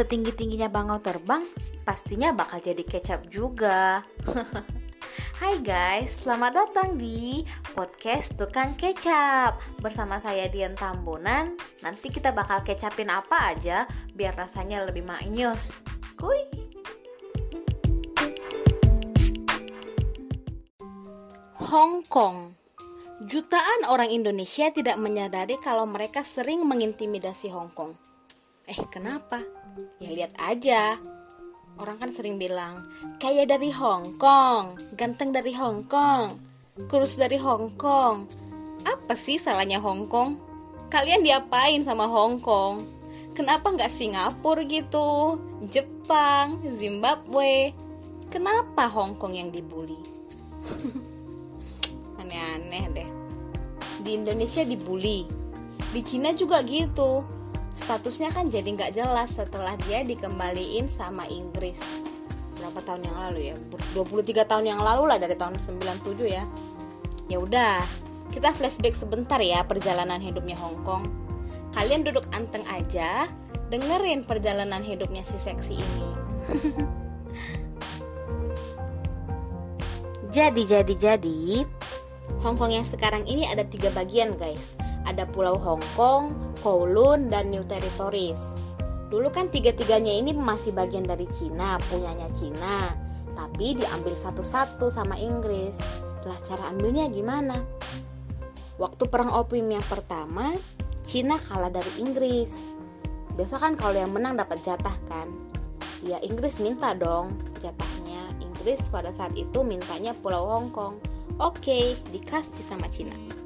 [0.00, 1.44] setinggi-tingginya bangau terbang,
[1.84, 4.00] pastinya bakal jadi kecap juga.
[5.36, 12.60] Hai guys, selamat datang di podcast Tukang Kecap Bersama saya Dian Tambunan Nanti kita bakal
[12.60, 15.80] kecapin apa aja biar rasanya lebih maknyus
[16.20, 16.44] Kuy!
[21.56, 22.52] Hong Kong
[23.26, 27.96] Jutaan orang Indonesia tidak menyadari kalau mereka sering mengintimidasi Hong Kong
[28.68, 29.59] Eh kenapa?
[30.00, 30.96] Ya lihat aja
[31.80, 32.76] Orang kan sering bilang,
[33.16, 36.28] kayak dari Hong Kong, ganteng dari Hong Kong,
[36.92, 38.28] kurus dari Hong Kong.
[38.84, 40.36] Apa sih salahnya Hong Kong?
[40.92, 42.84] Kalian diapain sama Hong Kong?
[43.32, 45.40] Kenapa nggak Singapura gitu?
[45.72, 47.72] Jepang, Zimbabwe?
[48.28, 49.96] Kenapa Hong Kong yang dibully?
[52.20, 53.10] Aneh-aneh deh.
[54.04, 55.24] Di Indonesia dibully,
[55.96, 57.39] di Cina juga gitu
[57.76, 61.78] statusnya kan jadi nggak jelas setelah dia dikembaliin sama Inggris.
[62.58, 63.56] Berapa tahun yang lalu ya?
[63.96, 66.44] 23 tahun yang lalu lah dari tahun 97 ya.
[67.30, 67.82] Ya udah
[68.30, 71.08] kita flashback sebentar ya perjalanan hidupnya Hong Kong.
[71.70, 73.30] Kalian duduk anteng aja
[73.70, 76.10] dengerin perjalanan hidupnya si seksi ini.
[80.30, 81.66] Jadi jadi jadi
[82.46, 84.78] Hong Kong yang sekarang ini ada tiga bagian guys
[85.10, 88.54] ada Pulau Hong Kong, Kowloon, dan New Territories.
[89.10, 92.94] Dulu kan tiga-tiganya ini masih bagian dari Cina, punyanya Cina.
[93.34, 95.82] Tapi diambil satu-satu sama Inggris.
[96.22, 97.66] Lah cara ambilnya gimana?
[98.78, 100.54] Waktu perang opium yang pertama,
[101.02, 102.70] Cina kalah dari Inggris.
[103.34, 105.26] Biasa kan kalau yang menang dapat jatah kan?
[106.06, 108.30] Ya Inggris minta dong jatahnya.
[108.40, 111.02] Inggris pada saat itu mintanya Pulau Hong Kong.
[111.40, 113.39] Oke, dikasih sama Cina.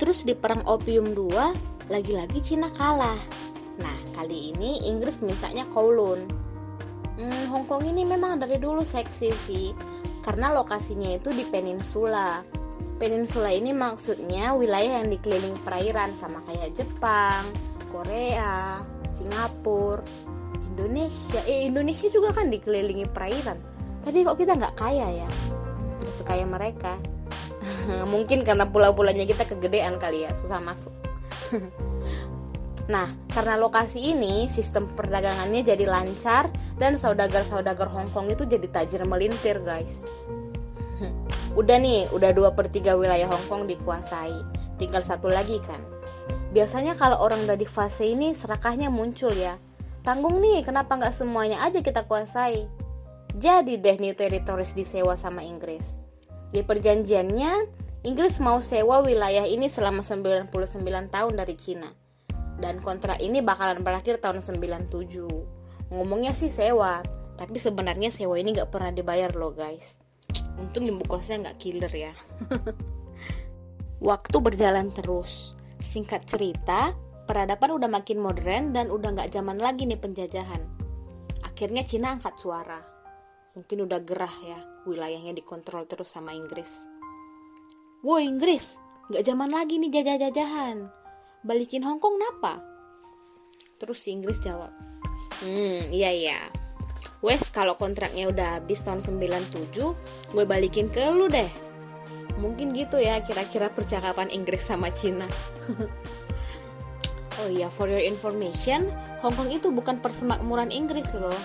[0.00, 3.20] Terus di perang opium 2 lagi-lagi Cina kalah.
[3.84, 6.24] Nah, kali ini Inggris mintanya Kowloon.
[7.20, 9.76] Hmm, Hong Kong ini memang dari dulu seksi sih,
[10.24, 12.40] karena lokasinya itu di peninsula.
[12.96, 17.52] Peninsula ini maksudnya wilayah yang dikeliling perairan sama kayak Jepang,
[17.92, 18.80] Korea,
[19.12, 20.00] Singapura,
[20.72, 21.44] Indonesia.
[21.44, 23.60] Eh, Indonesia juga kan dikelilingi perairan.
[24.00, 25.28] Tapi kok kita nggak kaya ya?
[26.00, 26.96] Nggak sekaya mereka.
[28.12, 30.92] mungkin karena pulau-pulaunya kita kegedean kali ya susah masuk
[32.90, 39.06] Nah, karena lokasi ini, sistem perdagangannya jadi lancar dan saudagar-saudagar Hong Kong itu jadi tajir
[39.06, 40.10] melintir, guys.
[41.60, 44.34] udah nih, udah dua per 3 wilayah Hong Kong dikuasai.
[44.74, 45.78] Tinggal satu lagi kan.
[46.50, 49.54] Biasanya kalau orang udah di fase ini, serakahnya muncul ya.
[50.02, 52.66] Tanggung nih, kenapa nggak semuanya aja kita kuasai?
[53.38, 56.02] Jadi deh New Territories disewa sama Inggris.
[56.50, 57.52] Di perjanjiannya,
[58.02, 60.50] Inggris mau sewa wilayah ini selama 99
[61.06, 61.86] tahun dari Cina.
[62.58, 64.90] Dan kontrak ini bakalan berakhir tahun 97.
[65.94, 67.06] Ngomongnya sih sewa,
[67.38, 70.02] tapi sebenarnya sewa ini gak pernah dibayar loh guys.
[70.58, 72.12] Untung ibu kosnya gak killer ya.
[74.10, 75.54] Waktu berjalan terus.
[75.78, 76.90] Singkat cerita,
[77.30, 80.66] peradaban udah makin modern dan udah gak zaman lagi nih penjajahan.
[81.46, 82.89] Akhirnya Cina angkat suara
[83.54, 86.86] mungkin udah gerah ya wilayahnya dikontrol terus sama Inggris.
[88.00, 88.80] Woi Inggris,
[89.12, 90.88] nggak zaman lagi nih jajah-jajahan.
[91.44, 92.62] Balikin Hong Kong napa?
[93.80, 94.72] Terus si Inggris jawab,
[95.40, 96.40] hmm iya iya.
[97.20, 99.76] Wes kalau kontraknya udah habis tahun 97,
[100.32, 101.48] gue balikin ke lu deh.
[102.40, 105.28] Mungkin gitu ya kira-kira percakapan Inggris sama Cina.
[107.44, 108.88] oh iya, for your information,
[109.20, 111.36] Hong Kong itu bukan persemakmuran Inggris loh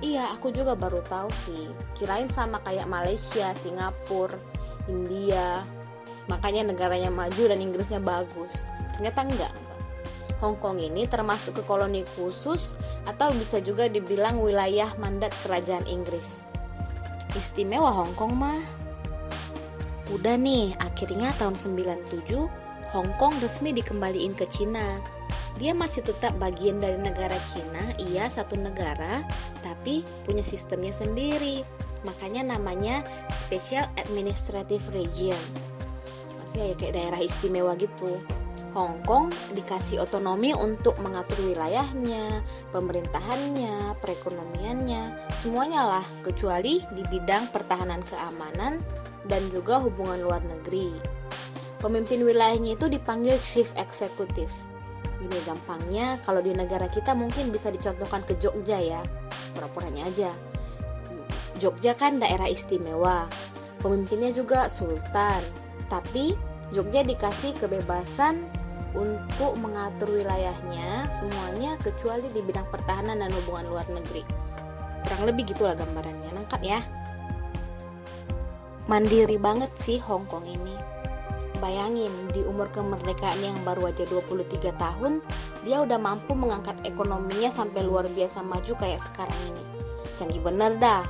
[0.00, 1.68] Iya, aku juga baru tahu sih.
[1.92, 4.32] Kirain sama kayak Malaysia, Singapura,
[4.88, 5.60] India.
[6.24, 8.64] Makanya negaranya maju dan Inggrisnya bagus.
[8.96, 9.54] Ternyata enggak.
[10.40, 16.48] Hong Kong ini termasuk ke koloni khusus atau bisa juga dibilang wilayah mandat kerajaan Inggris.
[17.36, 18.60] Istimewa Hong Kong mah.
[20.08, 22.48] Udah nih, akhirnya tahun 97
[22.96, 24.98] Hong Kong resmi dikembaliin ke Cina
[25.60, 29.20] dia masih tetap bagian dari negara Cina, iya satu negara,
[29.60, 31.60] tapi punya sistemnya sendiri.
[32.00, 35.44] Makanya namanya Special Administrative Region.
[36.40, 38.24] Maksudnya ya kayak daerah istimewa gitu.
[38.72, 42.40] Hong Kong dikasih otonomi untuk mengatur wilayahnya,
[42.72, 48.80] pemerintahannya, perekonomiannya, semuanya lah kecuali di bidang pertahanan keamanan
[49.28, 50.96] dan juga hubungan luar negeri.
[51.84, 54.69] Pemimpin wilayahnya itu dipanggil Chief Executive
[55.20, 59.04] Gini gampangnya, kalau di negara kita mungkin bisa dicontohkan ke Jogja ya,
[59.52, 60.32] pura-puranya aja.
[61.60, 63.28] Jogja kan daerah istimewa,
[63.84, 65.44] pemimpinnya juga sultan,
[65.92, 66.32] tapi
[66.72, 68.48] Jogja dikasih kebebasan
[68.96, 74.24] untuk mengatur wilayahnya semuanya kecuali di bidang pertahanan dan hubungan luar negeri.
[75.04, 76.80] Kurang lebih gitulah gambarannya, nangkap ya.
[78.88, 80.74] Mandiri banget sih Hong Kong ini.
[81.60, 85.20] Bayangin, di umur kemerdekaan yang baru aja 23 tahun,
[85.62, 89.64] dia udah mampu mengangkat ekonominya sampai luar biasa maju kayak sekarang ini.
[90.16, 91.04] Canggih bener dah.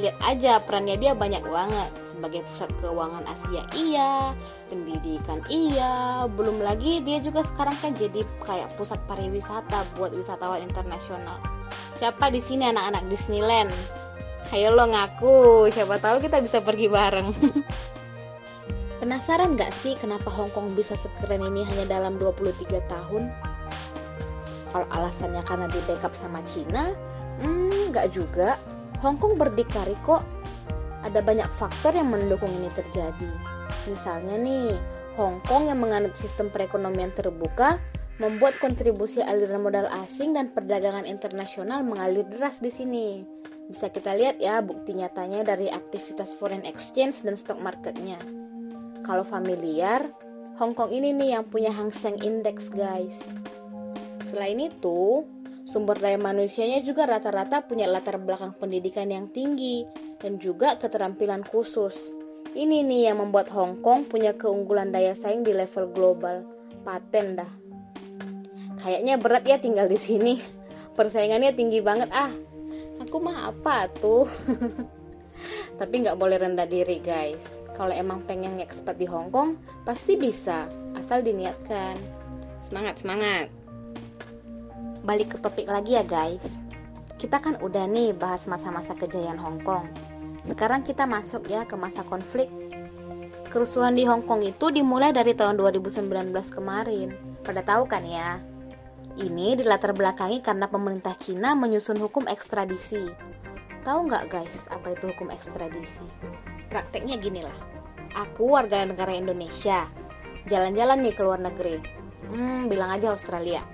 [0.00, 4.32] Lihat aja perannya dia banyak banget sebagai pusat keuangan Asia iya,
[4.70, 11.36] pendidikan iya, belum lagi dia juga sekarang kan jadi kayak pusat pariwisata buat wisatawan internasional.
[12.00, 13.72] Siapa di sini anak-anak Disneyland?
[14.50, 17.28] Ayo lo ngaku, siapa tahu kita bisa pergi bareng.
[19.00, 23.32] Penasaran gak sih kenapa Hong Kong bisa sekeren ini hanya dalam 23 tahun?
[24.68, 26.92] Kalau alasannya karena di backup sama Cina,
[27.40, 28.60] hmm, gak juga.
[29.00, 30.20] Hong Kong berdikari kok.
[31.00, 33.32] Ada banyak faktor yang mendukung ini terjadi.
[33.88, 34.76] Misalnya nih,
[35.16, 37.80] Hong Kong yang menganut sistem perekonomian terbuka
[38.20, 43.24] membuat kontribusi aliran modal asing dan perdagangan internasional mengalir deras di sini.
[43.64, 48.20] Bisa kita lihat ya bukti nyatanya dari aktivitas foreign exchange dan stock marketnya.
[49.10, 50.06] Kalau familiar,
[50.62, 53.26] Hong Kong ini nih yang punya Hang Seng Index guys.
[54.22, 55.26] Selain itu,
[55.66, 59.82] sumber daya manusianya juga rata-rata punya latar belakang pendidikan yang tinggi
[60.22, 62.14] dan juga keterampilan khusus.
[62.54, 66.46] Ini nih yang membuat Hong Kong punya keunggulan daya saing di level global.
[66.86, 67.50] Paten dah.
[68.78, 70.38] Kayaknya berat ya tinggal di sini.
[70.98, 72.30] Persaingannya tinggi banget ah
[73.02, 74.28] aku mah apa tuh
[75.80, 79.56] tapi nggak boleh rendah diri guys kalau emang pengen ngekspat di Hong Kong
[79.88, 80.68] pasti bisa
[81.00, 81.96] asal diniatkan.
[82.60, 83.48] Semangat semangat.
[85.00, 86.44] Balik ke topik lagi ya guys.
[87.16, 89.88] Kita kan udah nih bahas masa-masa kejayaan Hong Kong.
[90.44, 92.52] Sekarang kita masuk ya ke masa konflik.
[93.48, 97.16] Kerusuhan di Hong Kong itu dimulai dari tahun 2019 kemarin.
[97.40, 98.44] Pada tahu kan ya?
[99.16, 103.08] Ini dilatar belakangi karena pemerintah Cina menyusun hukum ekstradisi.
[103.88, 106.04] Tahu nggak guys apa itu hukum ekstradisi?
[106.70, 107.58] Prakteknya gini lah.
[108.14, 109.90] Aku warga negara Indonesia,
[110.46, 111.82] jalan-jalan nih ke luar negeri.
[112.30, 113.66] Hmm, bilang aja Australia.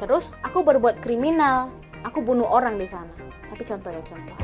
[0.00, 1.68] Terus aku berbuat kriminal,
[2.00, 3.12] aku bunuh orang di sana.
[3.52, 4.38] Tapi contoh ya contoh.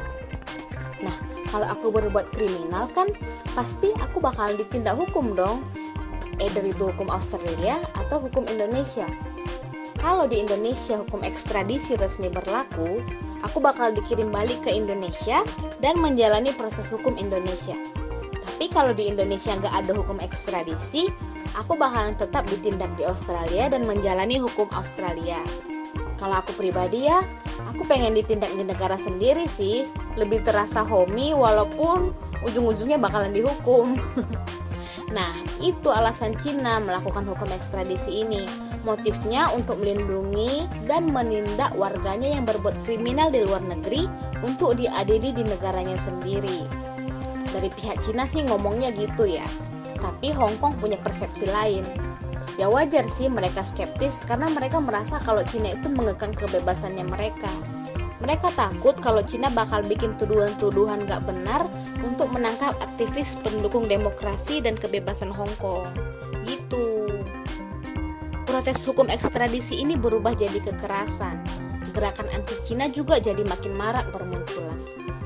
[1.01, 1.17] Nah,
[1.49, 3.09] kalau aku berbuat kriminal kan
[3.57, 5.65] pasti aku bakal ditindak hukum dong.
[6.37, 9.09] Either itu hukum Australia atau hukum Indonesia.
[9.97, 13.01] Kalau di Indonesia hukum ekstradisi resmi berlaku,
[13.45, 15.45] aku bakal dikirim balik ke Indonesia
[15.85, 17.77] dan menjalani proses hukum Indonesia.
[18.47, 21.13] Tapi kalau di Indonesia nggak ada hukum ekstradisi,
[21.59, 25.41] aku bakalan tetap ditindak di Australia dan menjalani hukum Australia.
[26.17, 27.21] Kalau aku pribadi ya,
[27.69, 29.85] aku pengen ditindak di negara sendiri sih,
[30.17, 32.17] lebih terasa homey walaupun
[32.49, 34.01] ujung-ujungnya bakalan dihukum.
[35.17, 42.47] nah, itu alasan Cina melakukan hukum ekstradisi ini Motifnya untuk melindungi dan menindak warganya yang
[42.47, 44.07] berbuat kriminal di luar negeri
[44.47, 46.63] untuk diadili di negaranya sendiri.
[47.51, 49.43] Dari pihak Cina sih ngomongnya gitu ya.
[49.99, 51.83] Tapi Hong Kong punya persepsi lain.
[52.63, 57.51] Ya wajar sih mereka skeptis karena mereka merasa kalau Cina itu mengekang kebebasannya mereka.
[58.23, 61.67] Mereka takut kalau Cina bakal bikin tuduhan-tuduhan gak benar
[62.07, 65.91] untuk menangkap aktivis pendukung demokrasi dan kebebasan Hong Kong.
[66.47, 66.96] Gitu
[68.47, 71.43] protes hukum ekstradisi ini berubah jadi kekerasan.
[71.91, 74.79] Gerakan anti Cina juga jadi makin marak bermunculan.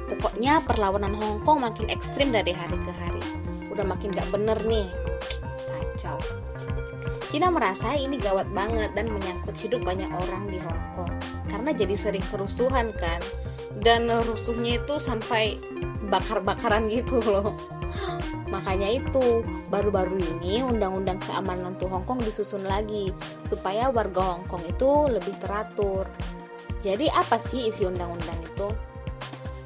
[0.08, 3.22] Pokoknya perlawanan Hong Kong makin ekstrim dari hari ke hari.
[3.68, 4.88] Udah makin gak bener nih.
[5.68, 6.18] Kacau.
[7.30, 11.14] Cina merasa ini gawat banget dan menyangkut hidup banyak orang di Hong Kong.
[11.46, 13.20] Karena jadi sering kerusuhan kan.
[13.80, 15.60] Dan rusuhnya itu sampai
[16.10, 17.54] bakar-bakaran gitu loh.
[18.50, 23.14] Makanya itu, baru-baru ini Undang-Undang Keamanan untuk Hong Kong disusun lagi
[23.46, 26.10] supaya warga Hong Kong itu lebih teratur.
[26.82, 28.68] Jadi apa sih isi undang-undang itu?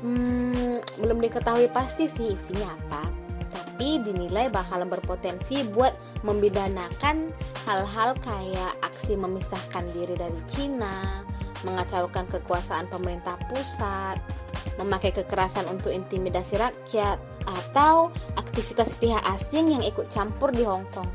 [0.05, 3.09] Hmm, belum diketahui pasti sih isinya apa.
[3.49, 7.33] Tapi dinilai bakalan berpotensi buat membidanakan
[7.65, 11.25] hal-hal kayak aksi memisahkan diri dari Cina,
[11.65, 14.21] mengacaukan kekuasaan pemerintah pusat,
[14.77, 18.09] memakai kekerasan untuk intimidasi rakyat, atau
[18.39, 21.09] aktivitas pihak asing yang ikut campur di Hong Kong.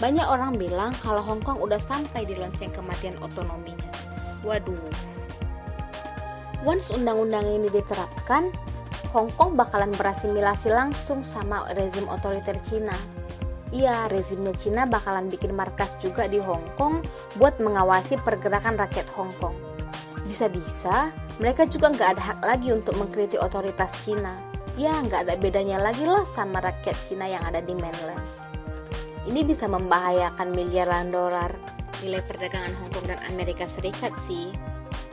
[0.00, 3.90] Banyak orang bilang kalau Hong Kong udah sampai di lonceng kematian otonominya.
[4.42, 4.90] Waduh.
[6.62, 8.50] Once undang-undang ini diterapkan,
[9.14, 12.96] Hong Kong bakalan berasimilasi langsung sama rezim otoriter Cina.
[13.72, 17.00] Iya, rezimnya Cina bakalan bikin markas juga di Hong Kong
[17.40, 19.56] buat mengawasi pergerakan rakyat Hong Kong.
[20.28, 21.10] Bisa-bisa
[21.40, 26.08] mereka juga nggak ada hak lagi untuk mengkritik otoritas Cina ya nggak ada bedanya lagi
[26.08, 28.24] lah sama rakyat Cina yang ada di mainland.
[29.22, 31.52] Ini bisa membahayakan miliaran dolar
[32.02, 34.50] nilai perdagangan Hong Kong dan Amerika Serikat sih.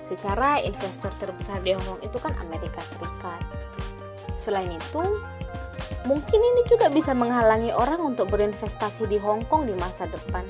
[0.09, 3.41] Secara investor terbesar di Hong Kong itu kan Amerika Serikat.
[4.41, 5.03] Selain itu,
[6.09, 10.41] mungkin ini juga bisa menghalangi orang untuk berinvestasi di Hong Kong di masa depan.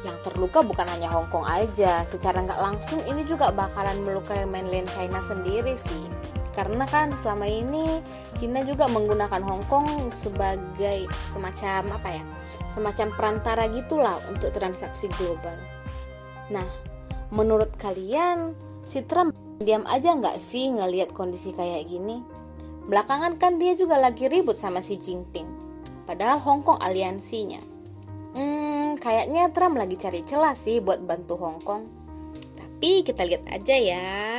[0.00, 4.88] Yang terluka bukan hanya Hong Kong aja, secara nggak langsung ini juga bakalan melukai mainland
[4.96, 6.08] China sendiri sih.
[6.56, 8.00] Karena kan selama ini
[8.40, 11.04] China juga menggunakan Hong Kong sebagai
[11.36, 12.24] semacam apa ya?
[12.72, 15.52] Semacam perantara gitulah untuk transaksi global.
[16.48, 16.64] Nah,
[17.28, 18.56] menurut kalian
[18.88, 22.24] si Trump diam aja nggak sih ngelihat kondisi kayak gini?
[22.88, 25.46] Belakangan kan dia juga lagi ribut sama si Jinping.
[26.08, 27.60] Padahal Hong Kong aliansinya.
[28.32, 31.84] Hmm, kayaknya Trump lagi cari celah sih buat bantu Hong Kong.
[32.56, 34.35] Tapi kita lihat aja ya.